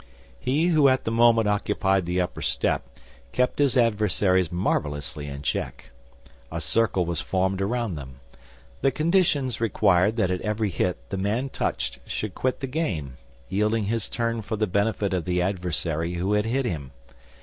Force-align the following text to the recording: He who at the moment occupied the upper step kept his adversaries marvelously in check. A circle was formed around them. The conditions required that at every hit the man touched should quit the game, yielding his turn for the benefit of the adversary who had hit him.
He 0.39 0.69
who 0.69 0.87
at 0.89 1.03
the 1.03 1.11
moment 1.11 1.47
occupied 1.47 2.07
the 2.07 2.19
upper 2.19 2.41
step 2.41 2.89
kept 3.31 3.59
his 3.59 3.77
adversaries 3.77 4.51
marvelously 4.51 5.27
in 5.27 5.43
check. 5.43 5.91
A 6.51 6.59
circle 6.59 7.05
was 7.05 7.21
formed 7.21 7.61
around 7.61 7.93
them. 7.93 8.19
The 8.81 8.89
conditions 8.89 9.61
required 9.61 10.15
that 10.15 10.31
at 10.31 10.41
every 10.41 10.71
hit 10.71 10.97
the 11.11 11.17
man 11.17 11.49
touched 11.49 11.99
should 12.07 12.33
quit 12.33 12.61
the 12.61 12.65
game, 12.65 13.17
yielding 13.47 13.83
his 13.83 14.09
turn 14.09 14.41
for 14.41 14.55
the 14.55 14.65
benefit 14.65 15.13
of 15.13 15.25
the 15.25 15.39
adversary 15.39 16.13
who 16.15 16.33
had 16.33 16.45
hit 16.45 16.65
him. 16.65 16.93